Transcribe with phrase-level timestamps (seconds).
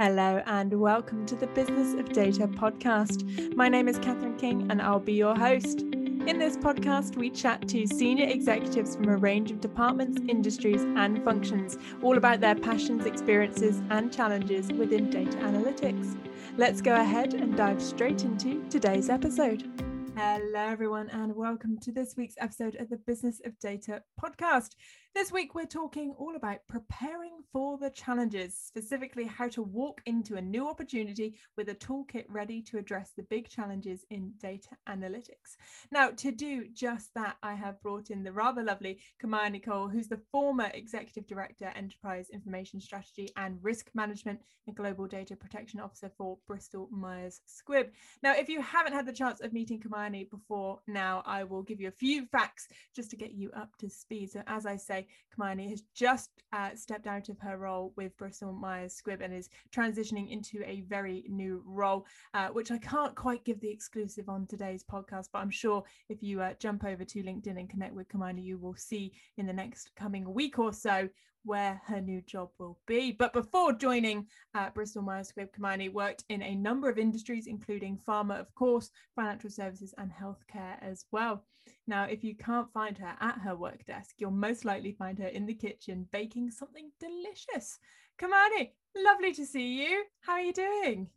[0.00, 3.56] Hello, and welcome to the Business of Data podcast.
[3.56, 5.80] My name is Catherine King, and I'll be your host.
[5.80, 11.24] In this podcast, we chat to senior executives from a range of departments, industries, and
[11.24, 16.16] functions, all about their passions, experiences, and challenges within data analytics.
[16.56, 19.68] Let's go ahead and dive straight into today's episode.
[20.20, 24.70] Hello, everyone, and welcome to this week's episode of the Business of Data podcast.
[25.18, 30.36] This week, we're talking all about preparing for the challenges, specifically how to walk into
[30.36, 35.56] a new opportunity with a toolkit ready to address the big challenges in data analytics.
[35.90, 40.06] Now, to do just that, I have brought in the rather lovely Kamayini Kaul, who's
[40.06, 46.12] the former Executive Director, Enterprise Information Strategy and Risk Management and Global Data Protection Officer
[46.16, 47.88] for Bristol Myers Squibb.
[48.22, 51.80] Now, if you haven't had the chance of meeting Kamani before now, I will give
[51.80, 54.30] you a few facts just to get you up to speed.
[54.30, 58.52] So, as I say, Kamani has just uh, stepped out of her role with Bristol
[58.52, 63.44] Myers Squibb and is transitioning into a very new role, uh, which I can't quite
[63.44, 65.28] give the exclusive on today's podcast.
[65.32, 68.58] But I'm sure if you uh, jump over to LinkedIn and connect with Kamani, you
[68.58, 71.08] will see in the next coming week or so
[71.44, 73.12] where her new job will be.
[73.12, 77.98] But before joining uh, Bristol Myers Squibb, Kamani worked in a number of industries, including
[78.06, 81.44] pharma, of course, financial services, and healthcare as well.
[81.86, 85.28] Now, if you can't find her at her work desk, you'll most likely find her
[85.28, 87.78] in the kitchen baking something delicious.
[88.20, 90.04] Kamani, lovely to see you.
[90.20, 91.08] How are you doing?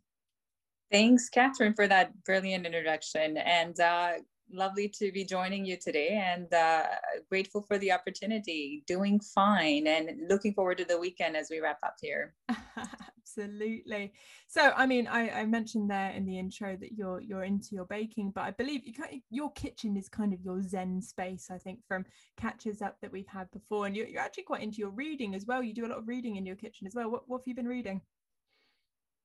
[0.90, 3.38] Thanks, Catherine, for that brilliant introduction.
[3.38, 4.12] And uh,
[4.52, 6.84] lovely to be joining you today and uh,
[7.28, 8.84] grateful for the opportunity.
[8.86, 12.34] Doing fine and looking forward to the weekend as we wrap up here.
[13.18, 14.12] Absolutely.
[14.48, 17.86] So, I mean, I, I, mentioned there in the intro that you're you're into your
[17.86, 18.92] baking, but I believe you
[19.30, 21.48] your kitchen is kind of your zen space.
[21.50, 22.04] I think from
[22.36, 25.46] catches up that we've had before, and you're, you're actually quite into your reading as
[25.46, 25.62] well.
[25.62, 27.10] You do a lot of reading in your kitchen as well.
[27.10, 28.02] What, what have you been reading?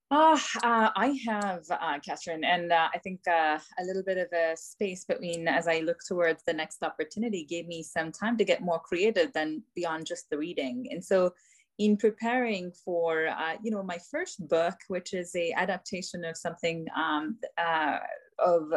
[0.10, 4.28] Oh, uh, I have, uh, Catherine, and uh, I think uh, a little bit of
[4.32, 8.46] a space between as I look towards the next opportunity gave me some time to
[8.46, 10.88] get more creative than beyond just the reading.
[10.92, 11.34] And so,
[11.78, 16.88] in preparing for, uh, you know, my first book, which is a adaptation of something
[16.96, 17.98] um, uh,
[18.40, 18.72] of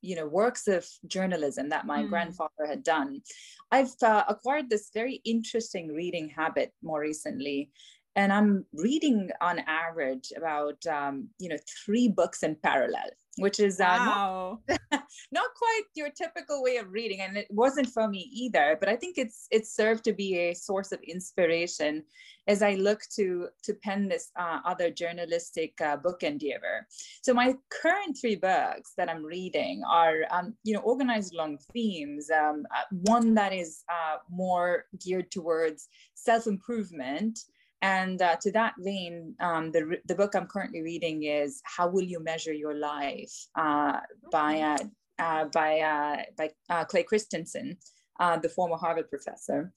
[0.00, 2.08] you know works of journalism that my mm.
[2.08, 3.20] grandfather had done
[3.72, 7.68] i've uh, acquired this very interesting reading habit more recently
[8.18, 13.08] and i'm reading on average about um, you know three books in parallel
[13.40, 14.58] which is uh, wow.
[14.68, 14.80] not,
[15.30, 18.96] not, quite your typical way of reading and it wasn't for me either but i
[18.96, 22.02] think it's it's served to be a source of inspiration
[22.48, 26.86] as i look to to pen this uh, other journalistic uh, book endeavor
[27.22, 32.28] so my current three books that i'm reading are um, you know organized along themes
[32.30, 37.38] um, uh, one that is uh, more geared towards self-improvement
[37.82, 42.02] and uh, to that vein, um, the, the book I'm currently reading is How Will
[42.02, 44.00] You Measure Your Life uh,
[44.32, 44.78] by, uh,
[45.18, 47.76] uh by, uh, by uh, Clay Christensen,
[48.18, 49.72] the former Harvard professor.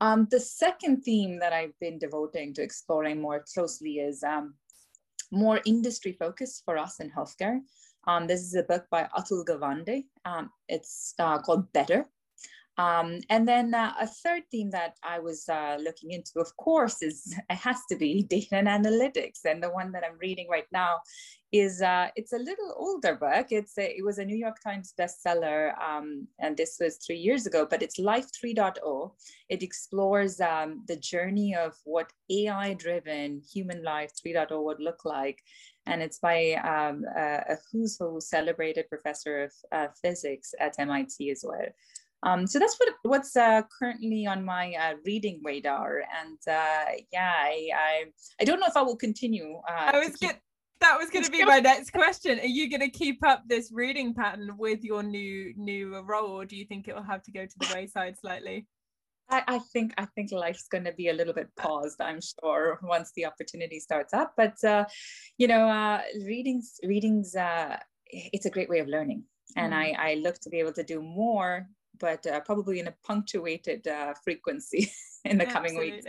[0.00, 4.54] Um, the second theme that I've been devoting to exploring more closely is um,
[5.30, 7.60] more industry focused for us in healthcare.
[8.06, 10.04] Um, this is a book by Atul Gawande.
[10.24, 12.06] Um, it's called Better
[12.78, 17.02] um, and then uh, a third theme that I was uh, looking into, of course,
[17.02, 19.44] is it has to be data and analytics.
[19.44, 21.00] And the one that I'm reading right now
[21.52, 23.46] is uh, it's a little older book.
[23.50, 27.46] It's a, it was a New York Times bestseller, um, and this was three years
[27.46, 27.66] ago.
[27.68, 29.12] But it's Life 3.0.
[29.48, 35.40] It explores um, the journey of what AI-driven human life 3.0 would look like,
[35.86, 41.30] and it's by um, a, a who's who celebrated professor of uh, physics at MIT
[41.30, 41.68] as well.
[42.26, 47.32] Um, so that's what what's uh, currently on my uh, reading radar, and uh, yeah,
[47.32, 48.04] I, I,
[48.40, 49.54] I don't know if I will continue.
[49.68, 50.30] Uh, I was keep...
[50.30, 50.40] get,
[50.80, 52.40] that was going to be my next question.
[52.40, 56.44] Are you going to keep up this reading pattern with your new new role, or
[56.44, 58.66] do you think it will have to go to the wayside slightly?
[59.30, 62.00] I, I think I think life's going to be a little bit paused.
[62.00, 64.84] I'm sure once the opportunity starts up, but uh,
[65.38, 67.36] you know, uh, readings readings
[68.08, 69.24] it's a great way of learning
[69.56, 69.76] and mm.
[69.76, 71.68] I, I look to be able to do more
[71.98, 74.92] but uh, probably in a punctuated uh, frequency
[75.24, 76.06] in the coming weeks.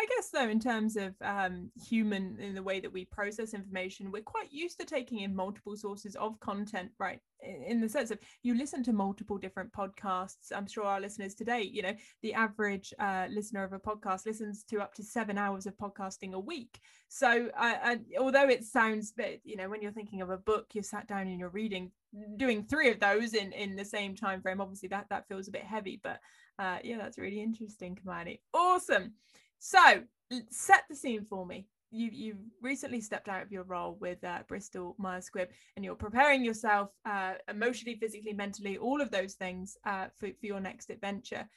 [0.00, 4.10] I guess though, in terms of um, human in the way that we process information,
[4.10, 7.20] we're quite used to taking in multiple sources of content, right?
[7.42, 10.50] In the sense of you listen to multiple different podcasts.
[10.54, 14.64] I'm sure our listeners today, you know, the average uh, listener of a podcast listens
[14.64, 16.80] to up to seven hours of podcasting a week.
[17.08, 20.84] So, uh, although it sounds that you know, when you're thinking of a book, you're
[20.84, 21.90] sat down and you're reading,
[22.36, 24.60] doing three of those in in the same time frame.
[24.60, 26.20] Obviously, that that feels a bit heavy, but
[26.58, 28.40] uh, yeah, that's really interesting, Kamani.
[28.52, 29.14] Awesome.
[29.58, 30.02] So
[30.50, 31.66] set the scene for me.
[31.92, 35.94] you you've recently stepped out of your role with uh, Bristol Myers Squibb, and you're
[35.94, 40.90] preparing yourself uh, emotionally, physically, mentally, all of those things uh, for for your next
[40.90, 41.48] adventure.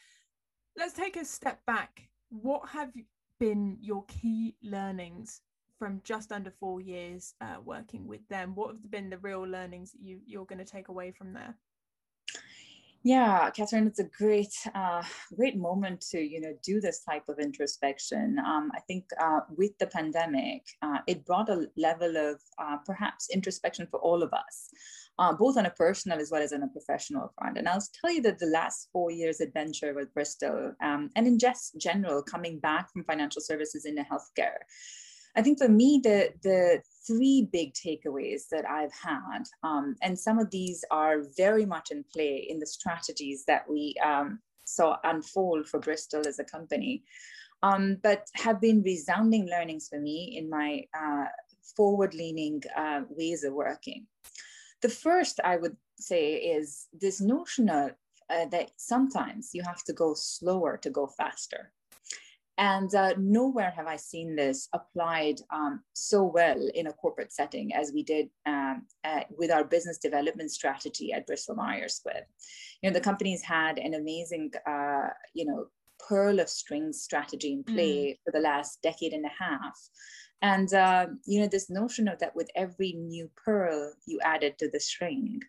[0.77, 2.09] Let's take a step back.
[2.29, 2.91] What have
[3.39, 5.41] been your key learnings
[5.85, 8.55] from just under four years uh, working with them?
[8.55, 11.53] What have been the real learnings that you you're going to take away from there?
[13.03, 15.03] Yeah, Catherine, it's a great, uh,
[15.35, 18.39] great moment to you know do this type of introspection.
[18.39, 23.29] Um, I think uh, with the pandemic, uh, it brought a level of uh, perhaps
[23.31, 24.71] introspection for all of us,
[25.19, 27.59] uh, both on a personal as well as on a professional front.
[27.59, 31.37] And I'll tell you that the last four years adventure with Bristol, um, and in
[31.37, 34.65] just general, coming back from financial services into healthcare,
[35.35, 40.39] I think for me, the, the three big takeaways that I've had, um, and some
[40.39, 45.67] of these are very much in play in the strategies that we um, saw unfold
[45.67, 47.03] for Bristol as a company,
[47.63, 51.25] um, but have been resounding learnings for me in my uh,
[51.75, 54.07] forward leaning uh, ways of working.
[54.81, 57.91] The first I would say is this notion of
[58.29, 61.71] uh, that sometimes you have to go slower to go faster.
[62.57, 67.73] And uh, nowhere have I seen this applied um, so well in a corporate setting
[67.73, 72.23] as we did um, uh, with our business development strategy at Bristol Myers Squibb.
[72.81, 75.67] You know, the company's had an amazing, uh, you know,
[76.07, 78.17] pearl of strings strategy in play mm.
[78.23, 79.77] for the last decade and a half.
[80.41, 84.69] And, uh, you know, this notion of that with every new pearl you added to
[84.69, 85.41] the string,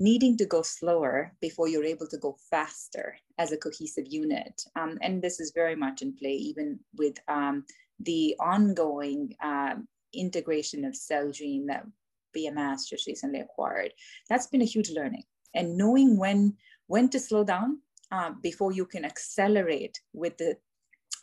[0.00, 4.64] needing to go slower before you're able to go faster as a cohesive unit.
[4.74, 7.64] Um, and this is very much in play, even with um,
[8.00, 11.84] the ongoing um, integration of Celgene that
[12.34, 13.92] BMS just recently acquired.
[14.28, 15.24] That's been a huge learning.
[15.54, 16.56] And knowing when,
[16.86, 17.80] when to slow down
[18.10, 20.56] uh, before you can accelerate with the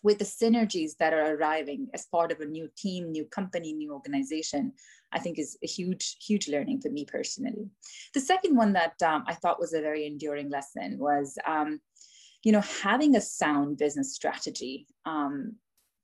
[0.04, 3.94] with the synergies that are arriving as part of a new team, new company, new
[3.94, 4.74] organization,
[5.12, 7.70] I think is a huge, huge learning for me personally.
[8.14, 11.80] The second one that um, I thought was a very enduring lesson was, um,
[12.44, 15.56] you know, having a sound business strategy um,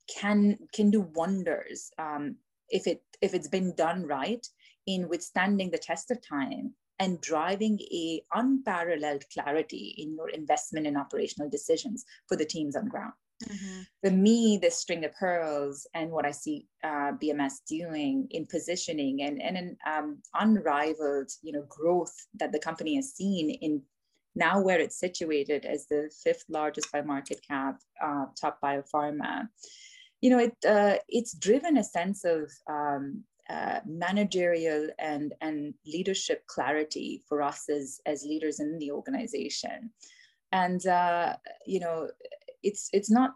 [0.10, 2.36] can can do wonders um,
[2.70, 4.46] if it if it's been done right
[4.88, 10.98] in withstanding the test of time and driving a unparalleled clarity in your investment and
[10.98, 13.14] operational decisions for the teams on ground.
[13.50, 13.82] Mm-hmm.
[14.04, 19.24] For me, this string of pearls and what I see uh, BMS doing in positioning
[19.24, 23.82] and, and an um, unrivaled, you know, growth that the company has seen in
[24.36, 29.48] now where it's situated as the fifth largest by market cap uh, top biopharma,
[30.22, 36.46] you know, it uh, it's driven a sense of um, uh, managerial and and leadership
[36.48, 39.92] clarity for us as as leaders in the organization
[40.54, 41.36] and uh,
[41.66, 42.08] you know
[42.64, 43.32] it's it's not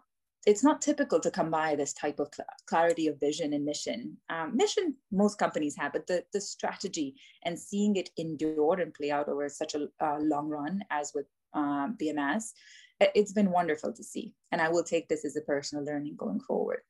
[0.46, 4.16] it's not typical to come by this type of cl- clarity of vision and mission.
[4.30, 9.10] Um, mission most companies have, but the, the strategy and seeing it endure and play
[9.10, 12.52] out over such a uh, long run as with um, BMS,
[13.00, 14.34] it's been wonderful to see.
[14.52, 16.80] And I will take this as a personal learning going forward.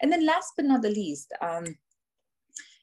[0.00, 1.64] And then last but not the least, um,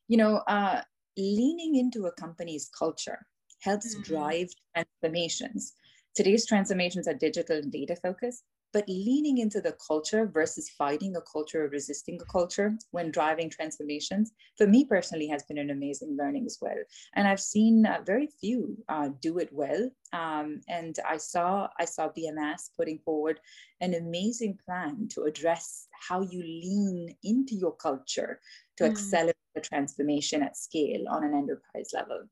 [0.08, 0.82] you know, uh,
[1.18, 3.26] leaning into a company's culture
[3.62, 4.14] helps mm-hmm.
[4.14, 5.74] drive transformations.
[6.16, 8.44] Today's transformations are digital and data focused,
[8.76, 13.50] but leaning into the culture versus fighting a culture or resisting a culture when driving
[13.50, 16.76] transformations, for me personally, has been an amazing learning as well.
[17.14, 19.90] And I've seen uh, very few uh, do it well.
[20.12, 23.40] Um, and I saw I saw BMS putting forward
[23.80, 28.42] an amazing plan to address how you lean into your culture
[28.76, 28.92] to mm.
[28.92, 32.28] accelerate the transformation at scale on an enterprise level.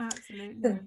[0.00, 0.80] Absolutely.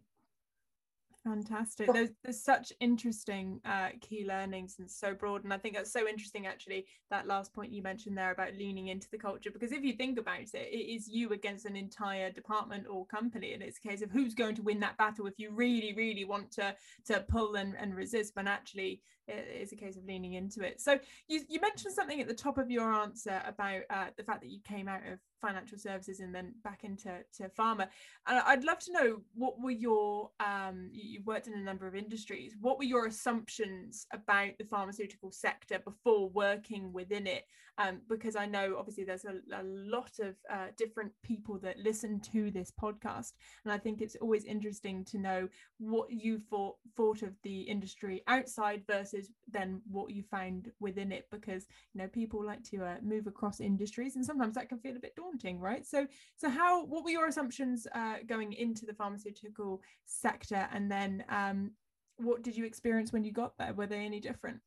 [1.28, 1.92] Fantastic.
[1.92, 5.44] There's, there's such interesting uh, key learnings and so broad.
[5.44, 8.88] And I think that's so interesting, actually, that last point you mentioned there about leaning
[8.88, 9.52] into the culture.
[9.52, 13.54] Because if you think about it, it is you against an entire department or company.
[13.54, 16.24] And it's a case of who's going to win that battle if you really, really
[16.24, 16.74] want to,
[17.08, 18.34] to pull and, and resist.
[18.34, 20.80] But actually, it's a case of leaning into it.
[20.80, 24.42] So you, you mentioned something at the top of your answer about uh, the fact
[24.42, 27.88] that you came out of financial services and then back into to pharma.
[28.28, 31.96] And I'd love to know what were your um, you worked in a number of
[31.96, 32.56] industries.
[32.60, 37.44] What were your assumptions about the pharmaceutical sector before working within it?
[37.80, 42.20] Um, because I know obviously there's a, a lot of uh, different people that listen
[42.32, 47.22] to this podcast, and I think it's always interesting to know what you thought thought
[47.22, 51.28] of the industry outside versus then what you found within it.
[51.32, 54.96] Because you know people like to uh, move across industries, and sometimes that can feel
[54.96, 55.27] a bit daunting,
[55.60, 55.86] right?
[55.86, 61.24] So, so how what were your assumptions uh, going into the pharmaceutical sector, and then
[61.30, 61.72] um,
[62.18, 63.74] what did you experience when you got there?
[63.74, 64.60] Were they any different?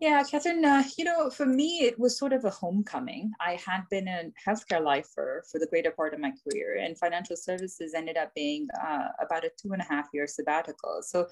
[0.00, 3.32] Yeah, Catherine, uh, you know, for me, it was sort of a homecoming.
[3.40, 7.36] I had been a healthcare lifer for the greater part of my career, and financial
[7.36, 11.00] services ended up being uh, about a two and a half year sabbatical.
[11.02, 11.26] So,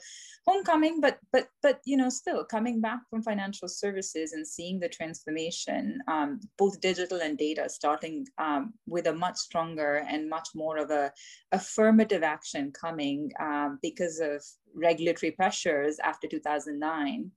[0.48, 4.88] homecoming, but but but you know, still coming back from financial services and seeing the
[4.88, 10.76] transformation, um, both digital and data, starting um, with a much stronger and much more
[10.78, 11.12] of a
[11.52, 14.42] affirmative action coming um, because of
[14.74, 17.30] regulatory pressures after 2009.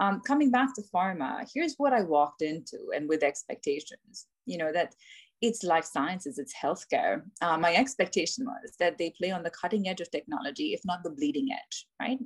[0.00, 4.72] Um, coming back to pharma, here's what I walked into and with expectations, you know,
[4.72, 4.94] that
[5.42, 7.22] it's life sciences, it's healthcare.
[7.42, 11.02] Uh, my expectation was that they play on the cutting edge of technology, if not
[11.02, 12.18] the bleeding edge, right?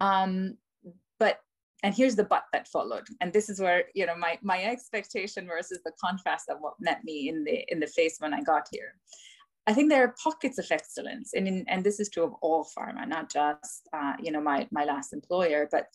[0.00, 0.56] Um,
[1.18, 1.40] but
[1.82, 5.46] and here's the but that followed and this is where you know my my expectation
[5.46, 8.66] versus the contrast of what met me in the in the face when i got
[8.72, 8.94] here
[9.68, 12.66] I think there are pockets of excellence, and in, and this is true of all
[12.74, 15.88] pharma, not just uh, you know my my last employer, but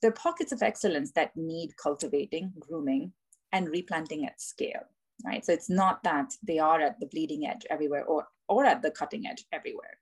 [0.00, 3.12] there are pockets of excellence that need cultivating, grooming,
[3.52, 4.82] and replanting at scale.
[5.24, 8.82] Right, so it's not that they are at the bleeding edge everywhere or or at
[8.82, 9.98] the cutting edge everywhere.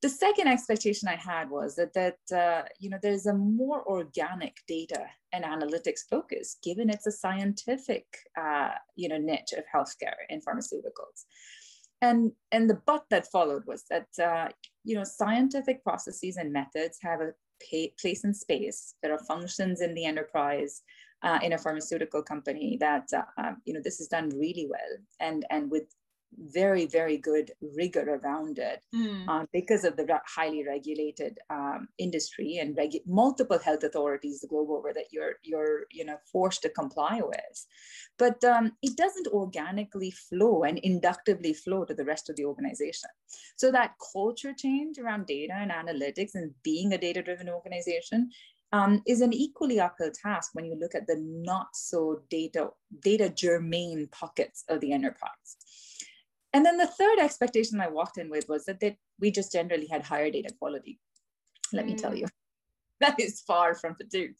[0.00, 4.56] The second expectation I had was that that uh, you know there's a more organic
[4.66, 8.06] data and analytics focus, given it's a scientific
[8.40, 11.26] uh, you know niche of healthcare and pharmaceuticals
[12.00, 14.48] and and the but that followed was that uh,
[14.84, 17.32] you know scientific processes and methods have a
[18.00, 20.82] place and space there are functions in the enterprise
[21.22, 24.98] uh, in a pharmaceutical company that uh, um, you know this is done really well.
[25.20, 25.94] And and with
[26.36, 29.24] very very good rigor around it mm.
[29.28, 34.46] uh, because of the re- highly regulated um, industry and regu- multiple health authorities the
[34.46, 37.66] globe over that you're you're you know forced to comply with.
[38.18, 43.10] But um, it doesn't organically flow and inductively flow to the rest of the organization.
[43.56, 48.30] So that culture change around data and analytics and being a data driven organization
[48.72, 52.70] um, is an equally uphill task when you look at the not so data
[53.02, 55.56] data germane pockets of the enterprise
[56.52, 59.86] and then the third expectation I walked in with was that they, we just generally
[59.86, 60.98] had higher data quality.
[61.72, 61.88] Let mm.
[61.88, 62.20] me tell mm.
[62.20, 62.26] you,
[63.00, 64.36] that is far from the truth.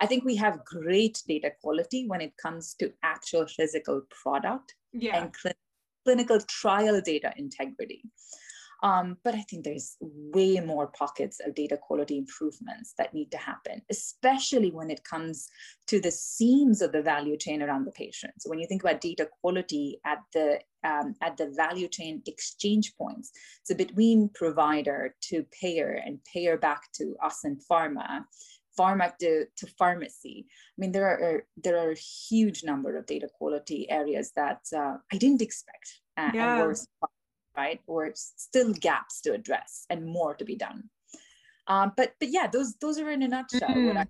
[0.00, 5.20] I think we have great data quality when it comes to actual physical product yeah.
[5.20, 5.54] and cl-
[6.04, 8.02] clinical trial data integrity.
[8.82, 13.38] Um, but I think there's way more pockets of data quality improvements that need to
[13.38, 15.48] happen, especially when it comes
[15.88, 18.34] to the seams of the value chain around the patient.
[18.38, 22.94] So when you think about data quality at the um, at the value chain exchange
[22.96, 23.32] points,
[23.64, 28.24] so between provider to payer and payer back to us and pharma,
[28.78, 30.46] pharma to, to pharmacy.
[30.48, 34.98] I mean, there are there are a huge number of data quality areas that uh,
[35.12, 36.58] I didn't expect uh, yeah.
[36.58, 36.76] and were
[37.58, 37.80] right?
[37.88, 40.84] Or still gaps to address and more to be done.
[41.66, 43.88] Um, but but yeah, those those are in a nutshell mm-hmm.
[43.88, 44.06] what I,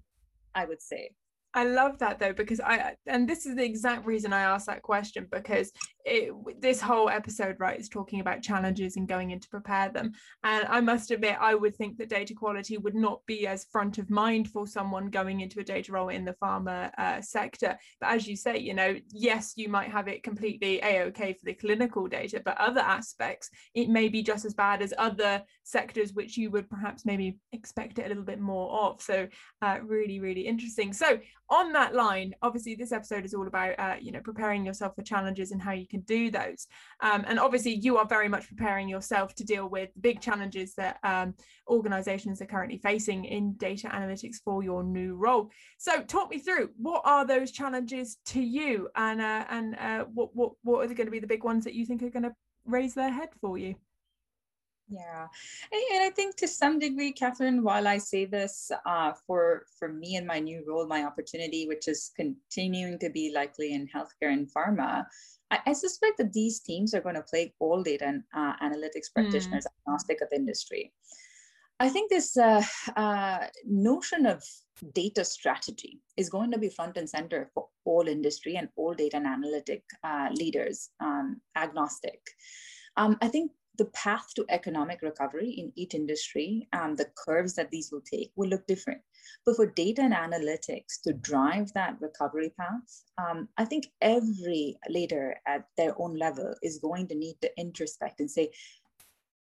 [0.54, 1.10] I would say.
[1.58, 4.82] I love that though because I and this is the exact reason I asked that
[4.82, 5.72] question because
[6.04, 10.12] it, this whole episode right is talking about challenges and going in to prepare them.
[10.44, 13.98] And I must admit I would think that data quality would not be as front
[13.98, 17.76] of mind for someone going into a data role in the pharma uh, sector.
[18.00, 21.54] But as you say you know yes you might have it completely a-okay for the
[21.54, 26.36] clinical data but other aspects it may be just as bad as other sectors which
[26.36, 29.02] you would perhaps maybe expect it a little bit more of.
[29.02, 29.26] So
[29.60, 30.92] uh, really really interesting.
[30.92, 31.18] So
[31.50, 35.02] on that line, obviously, this episode is all about uh, you know preparing yourself for
[35.02, 36.66] challenges and how you can do those.
[37.00, 40.98] Um, and obviously, you are very much preparing yourself to deal with big challenges that
[41.02, 41.34] um,
[41.68, 45.50] organizations are currently facing in data analytics for your new role.
[45.78, 50.34] So, talk me through what are those challenges to you, and uh, and uh, what
[50.34, 52.24] what what are they going to be the big ones that you think are going
[52.24, 52.34] to
[52.66, 53.74] raise their head for you?
[54.90, 55.26] Yeah,
[55.70, 60.16] and I think to some degree, Catherine, while I say this uh, for for me
[60.16, 64.48] and my new role, my opportunity, which is continuing to be likely in healthcare and
[64.50, 65.04] pharma,
[65.50, 69.08] I, I suspect that these teams are going to play all data and uh, analytics
[69.14, 69.22] hmm.
[69.22, 69.72] practitioners mm.
[69.82, 70.92] agnostic of industry.
[71.80, 72.62] I think this uh,
[72.96, 74.42] uh, notion of
[74.94, 79.16] data strategy is going to be front and center for all industry and all data
[79.16, 82.20] and analytic uh, leaders, um, agnostic.
[82.96, 87.70] Um, I think the path to economic recovery in each industry and the curves that
[87.70, 89.00] these will take will look different.
[89.46, 95.36] But for data and analytics to drive that recovery path, um, I think every leader
[95.46, 98.50] at their own level is going to need to introspect and say,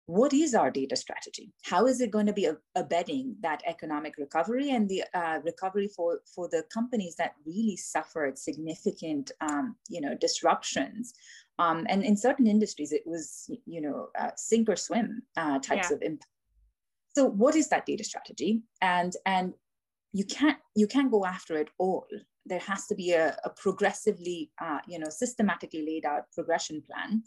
[0.06, 1.54] what is our data strategy?
[1.64, 6.20] How is it going to be abetting that economic recovery and the uh, recovery for,
[6.36, 11.14] for the companies that really suffered significant, um, you know, disruptions
[11.60, 15.90] um, and in certain industries, it was, you know, uh, sink or swim uh, types
[15.90, 15.96] yeah.
[15.96, 16.30] of impact.
[17.16, 18.64] So what is that data strategy?
[18.82, 19.54] And, and
[20.14, 22.06] you can't you can't go after it all
[22.46, 27.24] there has to be a, a progressively uh, you know systematically laid out progression plan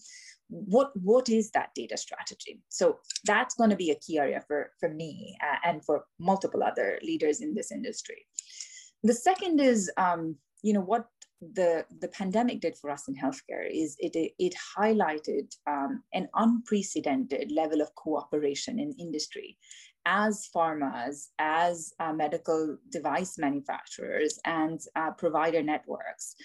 [0.49, 4.71] what what is that data strategy so that's going to be a key area for
[4.78, 8.25] for me uh, and for multiple other leaders in this industry
[9.02, 11.06] the second is um, you know what
[11.40, 17.52] the the pandemic did for us in healthcare is it it highlighted um, an unprecedented
[17.52, 19.56] level of cooperation in industry.
[20.08, 26.36] As pharmas, as uh, medical device manufacturers, and uh, provider networks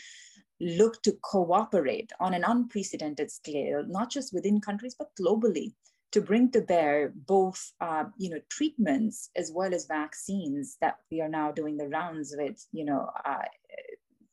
[0.60, 5.74] look to cooperate on an unprecedented scale, not just within countries, but globally,
[6.12, 11.21] to bring to bear both uh, you know, treatments as well as vaccines that we
[11.21, 13.43] are now doing the rounds with, you know, uh,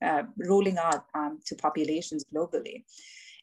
[0.05, 2.85] uh, rolling out um, to populations globally.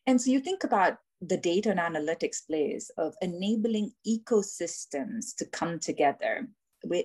[0.07, 5.79] And so you think about the data and analytics plays of enabling ecosystems to come
[5.79, 6.47] together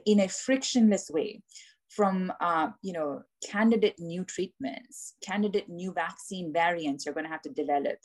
[0.07, 1.42] in a frictionless way
[1.88, 7.42] from uh, you know candidate new treatments candidate new vaccine variants you're going to have
[7.42, 7.97] to develop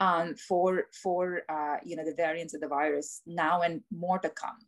[0.00, 4.28] um, for for uh, you know the variants of the virus now and more to
[4.30, 4.58] come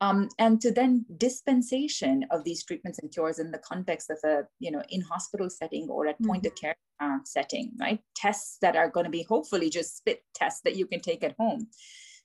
[0.00, 4.42] um, and to then dispensation of these treatments and cures in the context of a
[4.58, 6.48] you know in hospital setting or at point mm-hmm.
[6.48, 8.00] of care uh, setting right?
[8.14, 11.36] Tests that are going to be hopefully just spit tests that you can take at
[11.38, 11.66] home.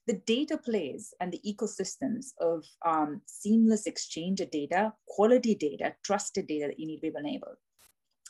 [0.08, 6.48] The data plays and the ecosystems of um, seamless exchange of data quality data trusted
[6.48, 7.58] data that you need to be enabled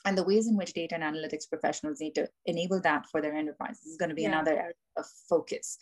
[0.06, 3.34] and the ways in which data and analytics professionals need to enable that for their
[3.34, 4.30] enterprises is going to be yeah.
[4.30, 5.78] another area of focus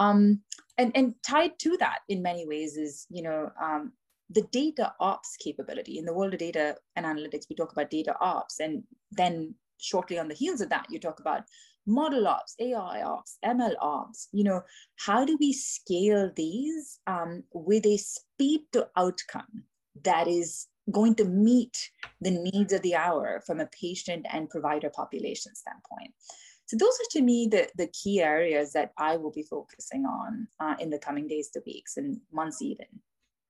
[0.00, 0.40] um,
[0.78, 3.92] and, and tied to that in many ways is, you know, um,
[4.30, 5.98] the data ops capability.
[5.98, 8.60] In the world of data and analytics, we talk about data ops.
[8.60, 11.42] And then shortly on the heels of that, you talk about
[11.86, 14.28] model ops, AI ops, ML ops.
[14.32, 14.62] You know,
[15.04, 19.64] how do we scale these um, with a speed to outcome
[20.04, 24.90] that is going to meet the needs of the hour from a patient and provider
[24.90, 26.12] population standpoint?
[26.66, 30.46] So those are to me the, the key areas that I will be focusing on
[30.60, 32.86] uh, in the coming days to weeks and months even.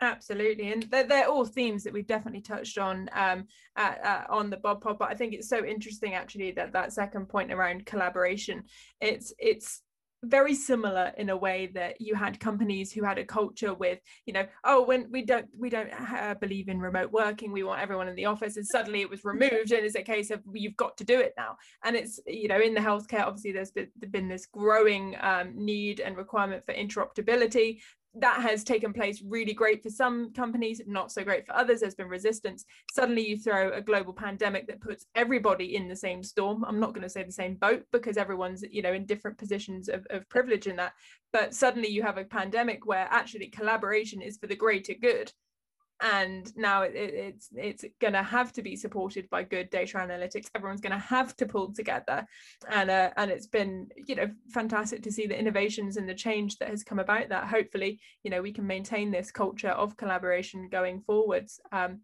[0.02, 4.48] Absolutely, and they're, they're, all themes that we've definitely touched on um, at, uh, on
[4.48, 4.98] the Bob Pod.
[4.98, 8.62] But I think it's so interesting actually that that second point around collaboration.
[9.02, 9.82] It's it's
[10.24, 14.32] very similar in a way that you had companies who had a culture with you
[14.32, 18.08] know oh when we don't we don't uh, believe in remote working we want everyone
[18.08, 20.96] in the office and suddenly it was removed and it's a case of you've got
[20.96, 21.56] to do it now.
[21.84, 26.16] And it's you know in the healthcare obviously there's been, this growing um, need and
[26.16, 27.80] requirement for interoperability
[28.14, 31.80] that has taken place really great for some companies, not so great for others.
[31.80, 32.64] There's been resistance.
[32.92, 36.64] Suddenly, you throw a global pandemic that puts everybody in the same storm.
[36.64, 39.88] I'm not going to say the same boat because everyone's, you know, in different positions
[39.88, 40.92] of, of privilege in that.
[41.32, 45.32] But suddenly, you have a pandemic where actually collaboration is for the greater good
[46.00, 50.46] and now it, it's it's going to have to be supported by good data analytics.
[50.54, 52.26] Everyone's going to have to pull together.
[52.70, 56.58] And uh, and it's been you know fantastic to see the innovations and the change
[56.58, 60.68] that has come about that hopefully you know we can maintain this culture of collaboration
[60.70, 61.60] going forwards.
[61.72, 62.00] Um,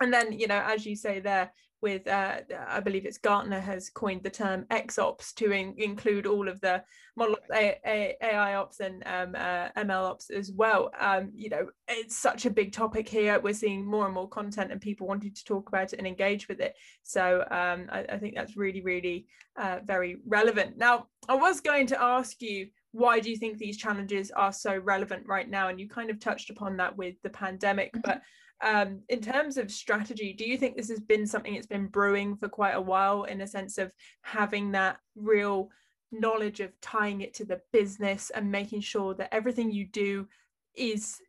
[0.00, 3.90] and then you know as you say there with uh, I believe it's Gartner has
[3.90, 6.82] coined the term XOps to in, include all of the
[7.16, 10.90] model A, A, AI ops and um, uh, ML ops as well.
[10.98, 13.38] Um, you know, it's such a big topic here.
[13.40, 16.48] We're seeing more and more content and people wanting to talk about it and engage
[16.48, 16.74] with it.
[17.02, 20.78] So um, I, I, think that's really, really uh, very relevant.
[20.78, 24.78] Now, I was going to ask you why do you think these challenges are so
[24.78, 25.68] relevant right now?
[25.68, 28.00] And you kind of touched upon that with the pandemic, mm-hmm.
[28.04, 28.22] but
[28.60, 32.36] um, in terms of strategy, do you think this has been something that's been brewing
[32.36, 33.92] for quite a while in a sense of
[34.22, 35.70] having that real
[36.10, 40.26] knowledge of tying it to the business and making sure that everything you do
[40.74, 41.20] is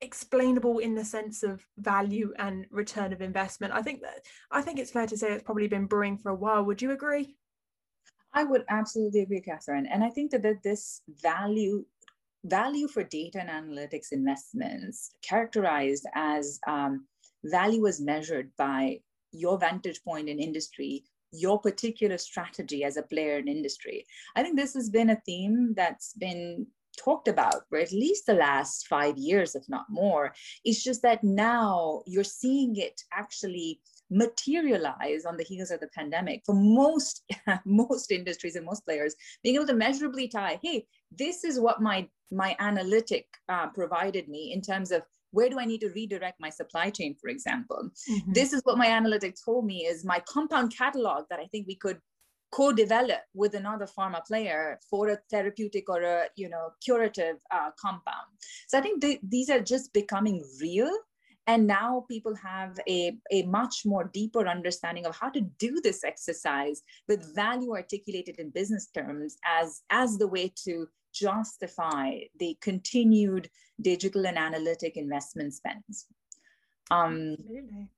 [0.00, 3.72] explainable in the sense of value and return of investment?
[3.72, 6.34] I think that I think it's fair to say it's probably been brewing for a
[6.34, 6.64] while.
[6.64, 7.36] Would you agree?
[8.34, 9.86] I would absolutely agree, Catherine.
[9.86, 11.84] And I think that, that this value
[12.44, 17.06] value for data and analytics investments characterized as um,
[17.44, 18.98] value is measured by
[19.32, 24.04] your vantage point in industry your particular strategy as a player in industry.
[24.36, 26.66] I think this has been a theme that's been
[27.02, 30.34] talked about for at least the last five years if not more.
[30.64, 36.42] It's just that now you're seeing it actually materialize on the heels of the pandemic
[36.44, 37.24] for most
[37.64, 42.06] most industries and most players being able to measurably tie hey this is what my
[42.30, 46.50] my analytic uh, provided me in terms of where do i need to redirect my
[46.50, 48.32] supply chain for example mm-hmm.
[48.32, 51.76] this is what my analytics told me is my compound catalog that i think we
[51.76, 51.98] could
[52.52, 58.28] co-develop with another pharma player for a therapeutic or a you know curative uh, compound
[58.68, 60.92] so i think they, these are just becoming real
[61.46, 66.04] and now people have a, a much more deeper understanding of how to do this
[66.04, 73.50] exercise with value articulated in business terms as as the way to justify the continued
[73.80, 76.06] digital and analytic investment spends
[76.90, 77.88] um, Absolutely.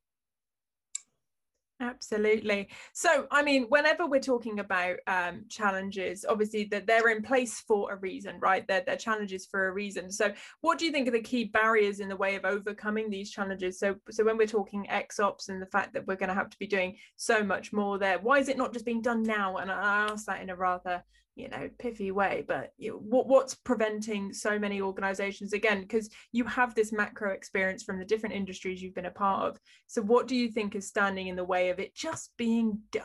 [1.81, 2.69] Absolutely.
[2.93, 7.93] So, I mean, whenever we're talking about um, challenges, obviously that they're in place for
[7.93, 8.67] a reason, right?
[8.67, 10.11] They're, they're challenges for a reason.
[10.11, 13.31] So, what do you think are the key barriers in the way of overcoming these
[13.31, 13.79] challenges?
[13.81, 16.59] So, so when we're talking XOps and the fact that we're going to have to
[16.59, 19.57] be doing so much more there, why is it not just being done now?
[19.57, 21.03] And I ask that in a rather
[21.37, 26.75] you know pithy way but what what's preventing so many organizations again because you have
[26.75, 29.59] this macro experience from the different industries you've been a part of.
[29.87, 33.05] So what do you think is standing in the way of it just being done?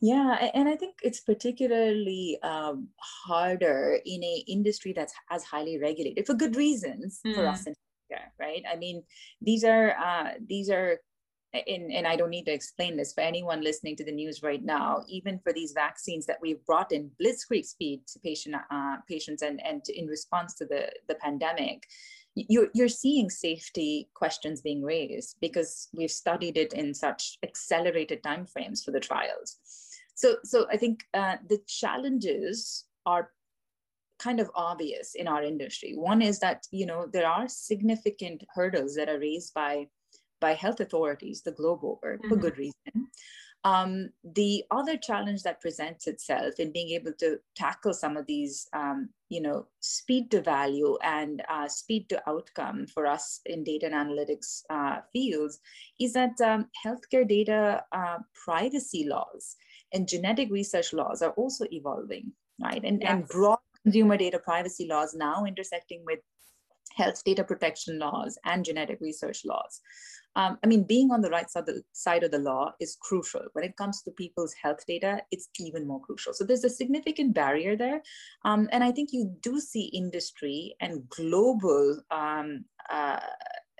[0.00, 6.26] Yeah and i think it's particularly um, harder in a industry that's as highly regulated
[6.26, 7.34] for good reasons mm.
[7.34, 7.74] for us in
[8.08, 8.62] here, right?
[8.70, 9.02] I mean
[9.40, 10.98] these are uh, these are
[11.52, 14.64] and, and I don't need to explain this for anyone listening to the news right
[14.64, 19.42] now, even for these vaccines that we've brought in blitzkrieg speed to patient, uh, patients
[19.42, 21.86] and, and to, in response to the, the pandemic,
[22.34, 28.84] you're, you're seeing safety questions being raised because we've studied it in such accelerated timeframes
[28.84, 29.58] for the trials.
[30.14, 33.30] So, so I think uh, the challenges are
[34.20, 35.94] kind of obvious in our industry.
[35.96, 39.86] One is that, you know, there are significant hurdles that are raised by
[40.40, 42.28] by health authorities the globe over mm-hmm.
[42.28, 43.08] for good reason.
[43.62, 48.66] Um, the other challenge that presents itself in being able to tackle some of these,
[48.72, 53.86] um, you know, speed to value and uh, speed to outcome for us in data
[53.86, 55.60] and analytics uh, fields
[56.00, 59.56] is that um, healthcare data uh, privacy laws
[59.92, 62.82] and genetic research laws are also evolving, right?
[62.82, 63.10] And, yes.
[63.10, 66.20] and broad consumer data privacy laws now intersecting with
[67.00, 69.80] health data protection laws and genetic research laws.
[70.36, 72.96] Um, I mean, being on the right side of, the, side of the law is
[73.00, 73.42] crucial.
[73.52, 76.32] When it comes to people's health data, it's even more crucial.
[76.32, 78.00] So there's a significant barrier there.
[78.44, 83.18] Um, and I think you do see industry and global, um, uh,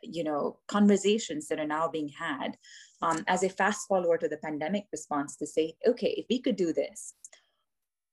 [0.02, 2.56] you know, conversations that are now being had
[3.02, 6.56] um, as a fast follower to the pandemic response to say, okay, if we could
[6.56, 7.14] do this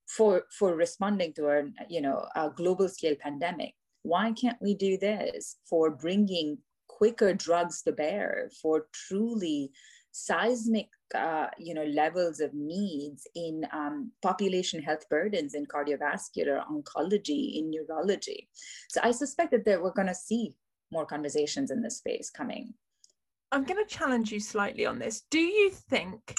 [0.07, 4.97] for, for responding to our you know, a global scale pandemic, why can't we do
[4.97, 6.57] this for bringing
[6.87, 9.71] quicker drugs to bear for truly
[10.11, 17.59] seismic uh, you know levels of needs in um, population health burdens in cardiovascular oncology
[17.59, 18.49] in neurology?
[18.89, 20.55] So i suspect that we're going to see
[20.91, 22.73] more conversations in this space coming.
[23.51, 25.23] I'm going to challenge you slightly on this.
[25.29, 26.35] Do you think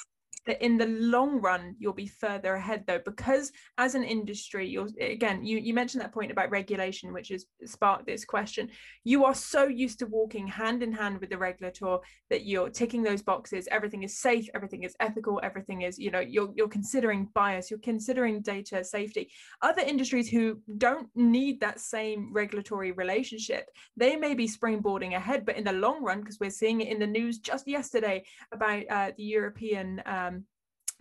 [0.49, 4.89] that in the long run you'll be further ahead though because as an industry you're
[5.01, 8.69] again you, you mentioned that point about regulation which has sparked this question.
[9.05, 11.99] You are so used to walking hand in hand with the regulator
[12.31, 13.69] that you're ticking those boxes.
[13.71, 17.79] Everything is safe everything is ethical everything is you know you're, you're considering bias you're
[17.81, 19.31] considering data safety.
[19.63, 25.57] Other industries who don't need that same regulatory relationship they may be springboarding ahead but
[25.57, 29.11] in the long run because we're seeing it in the news just yesterday about uh,
[29.17, 30.38] the european um,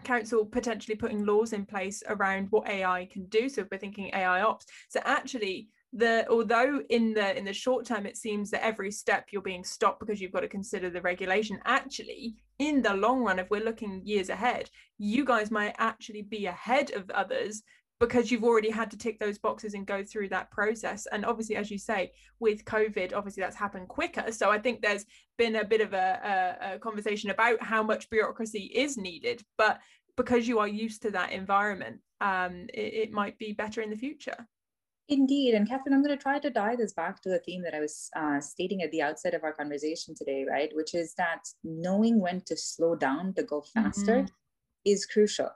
[0.03, 3.49] council potentially putting laws in place around what AI can do.
[3.49, 4.65] So if we're thinking AI ops.
[4.89, 9.27] So actually, the although in the in the short term it seems that every step
[9.31, 13.39] you're being stopped because you've got to consider the regulation actually in the long run
[13.39, 17.63] if we're looking years ahead you guys might actually be ahead of others
[17.99, 21.55] because you've already had to tick those boxes and go through that process and obviously
[21.55, 25.05] as you say with covid obviously that's happened quicker so i think there's
[25.37, 29.79] been a bit of a, a, a conversation about how much bureaucracy is needed but
[30.15, 33.95] because you are used to that environment um, it, it might be better in the
[33.95, 34.47] future
[35.09, 35.53] Indeed.
[35.53, 37.79] And Catherine, I'm going to try to tie this back to the theme that I
[37.79, 40.69] was uh, stating at the outset of our conversation today, right?
[40.75, 44.25] Which is that knowing when to slow down to go faster mm-hmm.
[44.83, 45.49] is crucial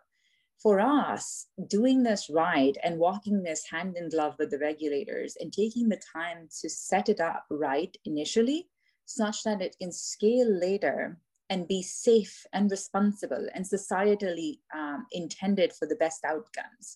[0.61, 5.51] for us, doing this right and walking this hand in glove with the regulators and
[5.51, 8.67] taking the time to set it up right initially,
[9.05, 11.17] such that it can scale later
[11.49, 16.93] and be safe and responsible and societally um, intended for the best outcomes.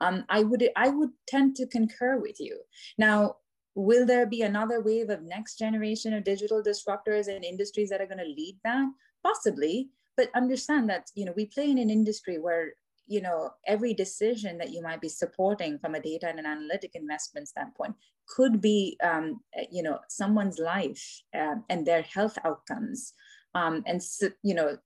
[0.00, 2.60] Um, I would I would tend to concur with you.
[2.98, 3.36] Now,
[3.74, 8.06] will there be another wave of next generation of digital disruptors and industries that are
[8.06, 8.86] going to lead that?
[9.24, 12.74] Possibly, but understand that you know we play in an industry where
[13.06, 16.92] you know every decision that you might be supporting from a data and an analytic
[16.94, 17.94] investment standpoint
[18.28, 19.40] could be um,
[19.70, 23.12] you know someone's life um, and their health outcomes
[23.54, 24.00] um, and
[24.42, 24.76] you know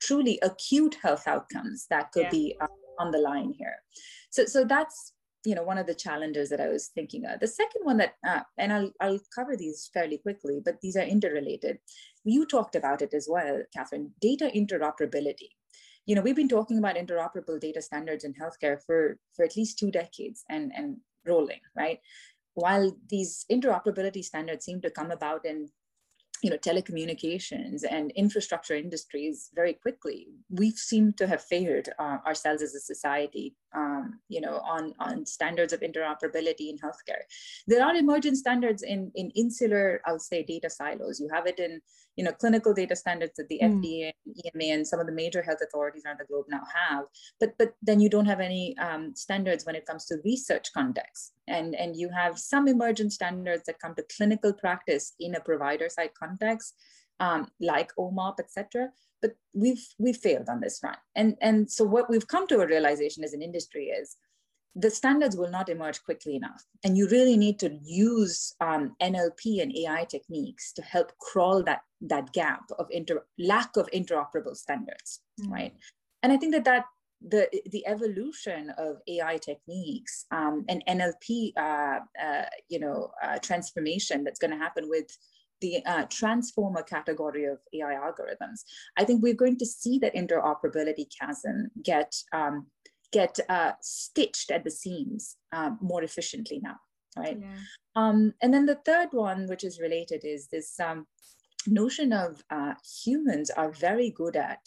[0.00, 2.30] truly acute health outcomes that could yeah.
[2.30, 2.66] be uh,
[2.98, 3.76] on the line here
[4.30, 5.12] so so that's
[5.44, 7.40] you know one of the challenges that I was thinking of.
[7.40, 11.02] The second one that, uh, and I'll I'll cover these fairly quickly, but these are
[11.02, 11.78] interrelated.
[12.24, 14.12] You talked about it as well, Catherine.
[14.20, 15.48] Data interoperability.
[16.06, 19.78] You know, we've been talking about interoperable data standards in healthcare for for at least
[19.78, 22.00] two decades, and and rolling, right?
[22.54, 25.68] While these interoperability standards seem to come about in
[26.42, 32.62] you know telecommunications and infrastructure industries very quickly we seem to have failed uh, ourselves
[32.62, 37.22] as a society um, you know on on standards of interoperability in healthcare.
[37.66, 41.20] There are emergent standards in in insular i'll say data silos.
[41.20, 41.80] You have it in
[42.16, 43.72] you know clinical data standards that the mm.
[43.72, 44.12] fda
[44.44, 47.04] ema and some of the major health authorities around the globe now have
[47.40, 51.32] but but then you don't have any um, standards when it comes to research context.
[51.48, 55.88] And and you have some emergent standards that come to clinical practice in a provider
[55.88, 56.31] side context
[57.20, 58.88] um, like omop etc
[59.20, 62.66] but we've we've failed on this front and and so what we've come to a
[62.66, 64.16] realization as an industry is
[64.74, 66.64] the standards will not emerge quickly enough.
[66.82, 71.82] And you really need to use um, NLP and AI techniques to help crawl that,
[72.00, 75.52] that gap of inter, lack of interoperable standards, mm-hmm.
[75.52, 75.74] right?
[76.22, 76.84] And I think that that
[77.20, 84.24] the, the evolution of AI techniques um, and NLP, uh, uh, you know, uh, transformation
[84.24, 85.16] that's going to happen with
[85.62, 88.64] the uh, transformer category of AI algorithms,
[88.98, 92.66] I think we're going to see that interoperability chasm get um,
[93.12, 96.76] get uh, stitched at the seams um, more efficiently now,
[97.16, 97.38] right?
[97.40, 97.56] Yeah.
[97.94, 101.06] Um, and then the third one, which is related, is this um,
[101.66, 104.66] notion of uh, humans are very good at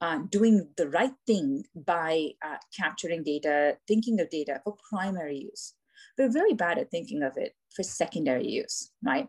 [0.00, 5.74] uh, doing the right thing by uh, capturing data, thinking of data for primary use.
[6.18, 9.28] We're very bad at thinking of it for secondary use, right?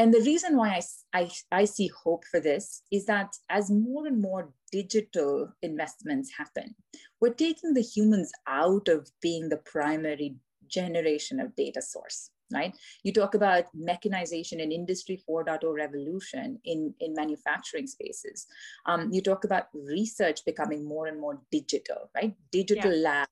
[0.00, 0.80] And the reason why
[1.12, 6.30] I, I, I see hope for this is that as more and more digital investments
[6.38, 6.74] happen,
[7.20, 10.36] we're taking the humans out of being the primary
[10.68, 12.76] generation of data source right?
[13.04, 18.48] You talk about mechanization and industry 4.0 revolution in in manufacturing spaces.
[18.86, 22.34] Um, you talk about research becoming more and more digital right?
[22.50, 23.08] Digital yeah.
[23.08, 23.28] lab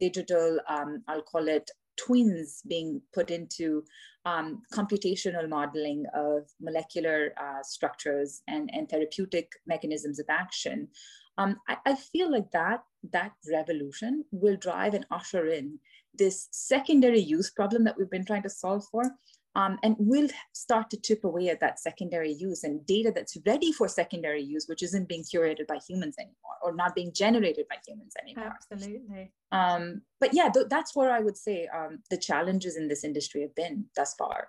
[0.00, 3.84] digital um, i'll call it twins being put into
[4.24, 10.88] um, computational modeling of molecular uh, structures and, and therapeutic mechanisms of action.
[11.38, 15.78] Um, I, I, feel like that, that revolution will drive and usher in
[16.14, 19.04] this secondary use problem that we've been trying to solve for
[19.56, 23.72] um, and we'll start to chip away at that secondary use and data that's ready
[23.72, 27.76] for secondary use, which isn't being curated by humans anymore or not being generated by
[27.86, 28.54] humans anymore.
[28.72, 29.32] Absolutely.
[29.50, 33.42] Um, but yeah, th- that's where I would say um, the challenges in this industry
[33.42, 34.48] have been thus far.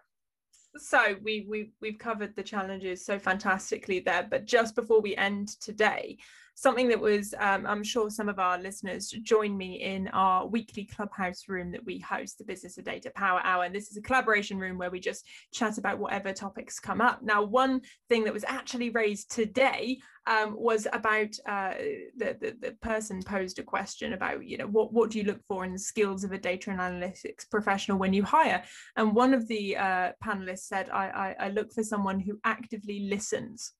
[0.78, 4.26] So we we we've covered the challenges so fantastically there.
[4.30, 6.18] But just before we end today,
[6.56, 10.86] something that was, um, I'm sure some of our listeners join me in our weekly
[10.86, 13.64] clubhouse room that we host, the Business of Data Power Hour.
[13.64, 17.22] And this is a collaboration room where we just chat about whatever topics come up.
[17.22, 21.74] Now, one thing that was actually raised today um, was about uh,
[22.18, 25.42] the, the, the person posed a question about you know what what do you look
[25.48, 28.64] for in the skills of a data and analytics professional when you hire
[28.98, 33.08] and one of the uh, panelists said I, I, I look for someone who actively
[33.10, 33.74] listens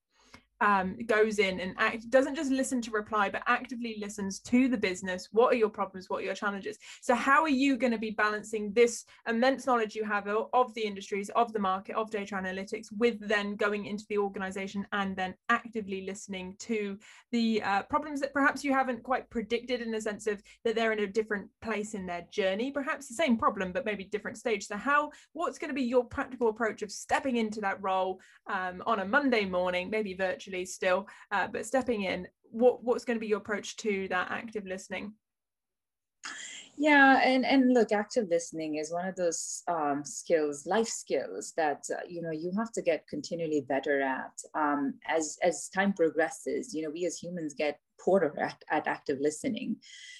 [0.62, 4.76] um, goes in and act, doesn't just listen to reply, but actively listens to the
[4.76, 5.28] business.
[5.32, 6.08] What are your problems?
[6.08, 6.78] What are your challenges?
[7.00, 10.82] So, how are you going to be balancing this immense knowledge you have of the
[10.82, 15.34] industries, of the market, of data analytics, with then going into the organization and then
[15.48, 16.96] actively listening to
[17.32, 20.92] the uh, problems that perhaps you haven't quite predicted in the sense of that they're
[20.92, 24.68] in a different place in their journey, perhaps the same problem, but maybe different stage.
[24.68, 28.80] So, how, what's going to be your practical approach of stepping into that role um,
[28.86, 30.51] on a Monday morning, maybe virtually?
[30.52, 34.30] Virtually still, uh, but stepping in, what what's going to be your approach to that
[34.30, 35.14] active listening?
[36.76, 41.84] Yeah, and and look, active listening is one of those um, skills, life skills that
[41.90, 46.74] uh, you know you have to get continually better at um, as as time progresses.
[46.74, 49.76] You know, we as humans get poorer at, at active listening.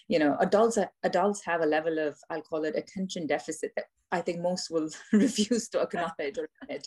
[0.09, 4.21] You know, adults adults have a level of I'll call it attention deficit that I
[4.21, 6.87] think most will refuse to acknowledge or admit.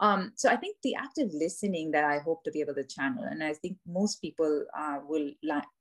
[0.00, 3.24] Um, so I think the active listening that I hope to be able to channel,
[3.24, 5.30] and I think most people uh, will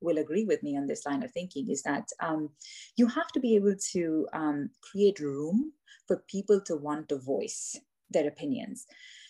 [0.02, 2.50] will agree with me on this line of thinking, is that um,
[2.96, 5.74] you have to be able to um, create room
[6.08, 7.76] for people to want to voice
[8.12, 8.86] their opinions.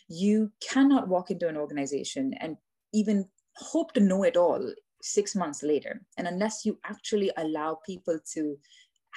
[0.09, 2.57] You cannot walk into an organization and
[2.93, 8.19] even hope to know it all six months later, and unless you actually allow people
[8.33, 8.57] to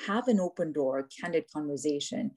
[0.06, 2.30] have an open door, candid conversation,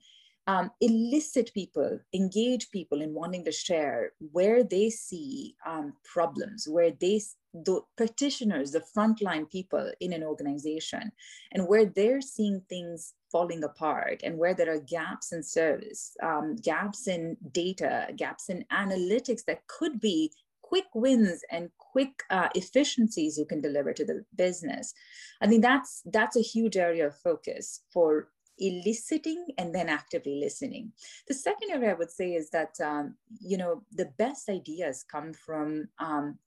[0.46, 6.90] um, elicit people, engage people in wanting to share where they see um, problems, where
[6.90, 7.20] they,
[7.52, 11.12] the practitioners, the frontline people in an organization,
[11.52, 16.56] and where they're seeing things falling apart and where there are gaps in service, um,
[16.56, 23.36] gaps in data, gaps in analytics that could be quick wins and quick uh, efficiencies
[23.36, 24.94] you can deliver to the business.
[25.40, 28.28] I think that's that's a huge area of focus for
[28.60, 30.92] eliciting and then actively listening.
[31.28, 35.32] The second area I would say is that um, you know the best ideas come
[35.32, 36.38] from um,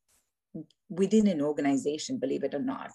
[0.90, 2.92] within an organization, believe it or not,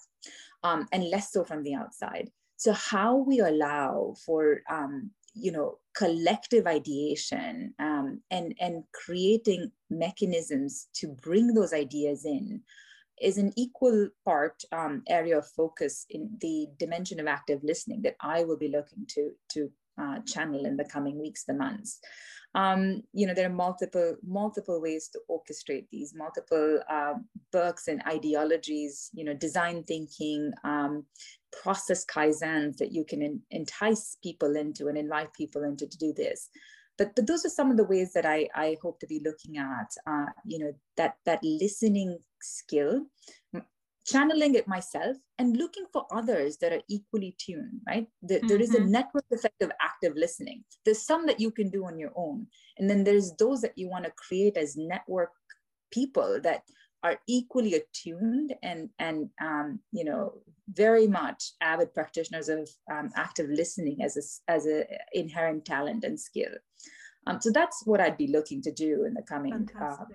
[0.63, 2.29] um, and less so from the outside.
[2.57, 10.87] So how we allow for um, you know collective ideation um, and and creating mechanisms
[10.93, 12.61] to bring those ideas in
[13.21, 18.15] is an equal part um, area of focus in the dimension of active listening that
[18.21, 21.99] I will be looking to to uh, channel in the coming weeks, the months.
[22.55, 27.13] Um, you know, there are multiple multiple ways to orchestrate these, multiple uh,
[27.51, 29.09] books and ideologies.
[29.13, 31.05] You know, design thinking, um,
[31.61, 36.49] process kaizens that you can entice people into and invite people into to do this
[36.99, 39.57] but but those are some of the ways that I, I hope to be looking
[39.57, 43.05] at uh, you know that that listening skill
[44.05, 48.47] channeling it myself and looking for others that are equally tuned right there, mm-hmm.
[48.47, 48.91] there is a mm-hmm.
[48.91, 52.89] network effect of active listening there's some that you can do on your own and
[52.89, 55.31] then there's those that you want to create as network
[55.91, 56.63] people that
[57.03, 60.33] are equally attuned and and um, you know
[60.73, 66.19] very much avid practitioners of um, active listening as a as a inherent talent and
[66.19, 66.51] skill.
[67.27, 70.05] Um, so that's what I'd be looking to do in the coming uh,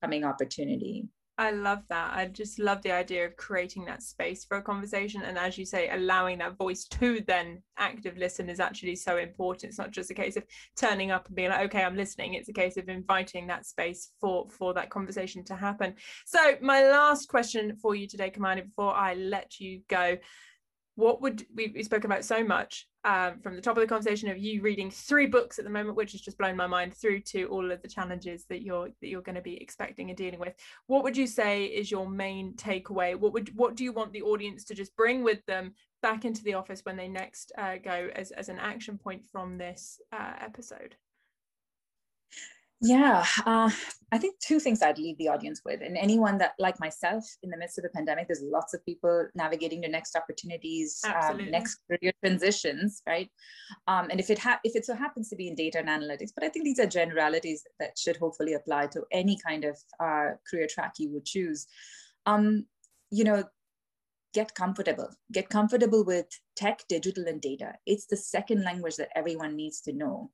[0.00, 1.08] coming opportunity.
[1.38, 2.12] I love that.
[2.14, 5.22] I just love the idea of creating that space for a conversation.
[5.22, 9.70] And as you say, allowing that voice to then active listen is actually so important.
[9.70, 10.44] It's not just a case of
[10.76, 12.34] turning up and being like, okay, I'm listening.
[12.34, 15.94] It's a case of inviting that space for, for that conversation to happen.
[16.26, 20.18] So my last question for you today, Kamayini, before I let you go,
[20.96, 24.28] what would we, we spoke about so much um, from the top of the conversation
[24.28, 27.20] of you reading three books at the moment, which has just blown my mind, through
[27.20, 30.38] to all of the challenges that you're that you're going to be expecting and dealing
[30.38, 30.54] with.
[30.86, 33.16] What would you say is your main takeaway?
[33.16, 36.42] What would what do you want the audience to just bring with them back into
[36.44, 40.34] the office when they next uh, go as as an action point from this uh,
[40.40, 40.96] episode?
[42.84, 43.70] Yeah, uh,
[44.10, 47.50] I think two things I'd leave the audience with, and anyone that, like myself, in
[47.50, 51.78] the midst of the pandemic, there's lots of people navigating the next opportunities, um, next
[51.88, 53.30] career transitions, right?
[53.86, 56.30] Um, and if it ha- if it so happens to be in data and analytics,
[56.34, 60.30] but I think these are generalities that should hopefully apply to any kind of uh,
[60.50, 61.68] career track you would choose.
[62.26, 62.66] Um,
[63.10, 63.44] you know,
[64.34, 65.08] get comfortable.
[65.30, 67.74] Get comfortable with tech, digital, and data.
[67.86, 70.32] It's the second language that everyone needs to know.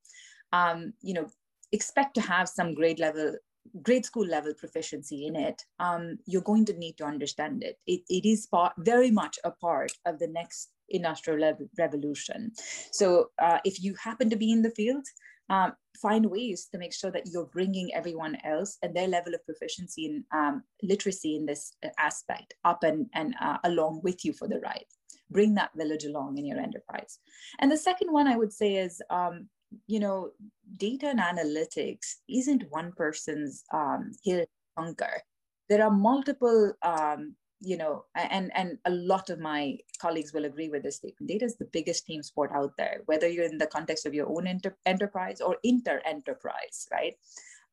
[0.52, 1.28] Um, you know,
[1.72, 3.34] expect to have some grade level
[3.82, 7.76] grade school level proficiency in it um, you're going to need to understand it.
[7.86, 12.52] It, it is part, very much a part of the next industrial revolution.
[12.92, 15.04] So uh, if you happen to be in the field
[15.50, 19.44] um, find ways to make sure that you're bringing everyone else and their level of
[19.44, 24.46] proficiency and um, literacy in this aspect up and, and uh, along with you for
[24.46, 24.84] the ride.
[25.30, 27.18] Bring that village along in your enterprise.
[27.60, 29.48] And the second one i would say is um,
[29.86, 30.30] you know,
[30.76, 34.44] data and analytics isn't one person's um, hill
[34.76, 35.22] bunker.
[35.68, 40.68] There are multiple, um, you know, and and a lot of my colleagues will agree
[40.68, 41.28] with this statement.
[41.28, 44.28] Data is the biggest team sport out there, whether you're in the context of your
[44.28, 47.14] own inter- enterprise or inter-enterprise, right?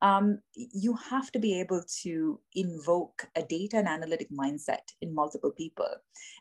[0.02, 5.52] Um, you have to be able to invoke a data and analytic mindset in multiple
[5.52, 5.88] people.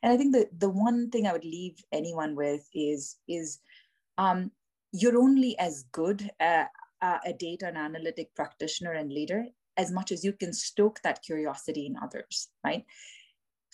[0.03, 3.59] And I think the the one thing I would leave anyone with is is
[4.17, 4.51] um,
[4.95, 6.65] you're only as good a,
[7.01, 9.45] a data and analytic practitioner and leader
[9.77, 12.86] as much as you can stoke that curiosity in others, right?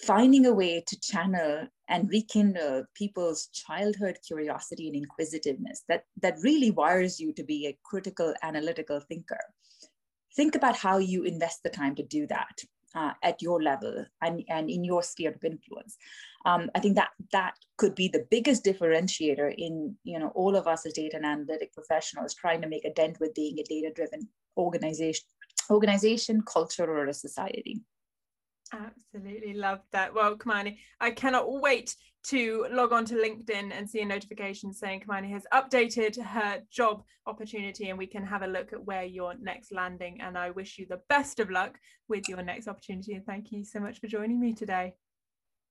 [0.03, 6.71] Finding a way to channel and rekindle people's childhood curiosity and inquisitiveness that, that really
[6.71, 9.39] wires you to be a critical analytical thinker.
[10.35, 12.63] Think about how you invest the time to do that
[12.95, 15.97] uh, at your level and, and in your sphere of influence.
[16.45, 20.67] Um, I think that that could be the biggest differentiator in you know all of
[20.67, 24.27] us as data and analytic professionals trying to make a dent with being a data-driven
[24.57, 25.25] organization,
[25.69, 27.81] organization, culture, or a society.
[28.73, 30.13] Absolutely love that.
[30.13, 35.01] Well, Kamayini, I cannot wait to log on to LinkedIn and see a notification saying
[35.01, 39.35] Kamayini has updated her job opportunity and we can have a look at where you're
[39.41, 40.21] next landing.
[40.21, 41.77] And I wish you the best of luck
[42.07, 43.13] with your next opportunity.
[43.13, 44.93] And thank you so much for joining me today.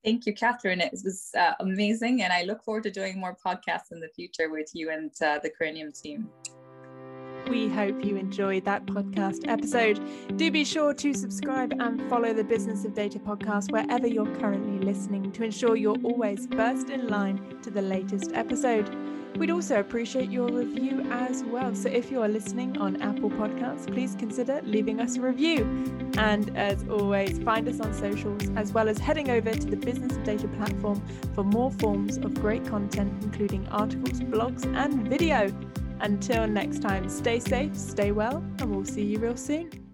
[0.04, 0.80] Thank you, Catherine.
[0.80, 2.22] It was uh, amazing.
[2.22, 5.38] And I look forward to doing more podcasts in the future with you and uh,
[5.42, 6.28] the Corinium team.
[7.48, 9.98] We hope you enjoyed that podcast episode.
[10.36, 14.86] Do be sure to subscribe and follow the Business of Data podcast wherever you're currently
[14.86, 18.94] listening to ensure you're always first in line to the latest episode.
[19.36, 21.74] We'd also appreciate your review as well.
[21.74, 25.64] So if you are listening on Apple Podcasts, please consider leaving us a review.
[26.18, 30.16] And as always, find us on socials as well as heading over to the Business
[30.18, 31.02] Data platform
[31.34, 35.50] for more forms of great content, including articles, blogs, and video.
[36.00, 39.89] Until next time, stay safe, stay well, and we'll see you real soon.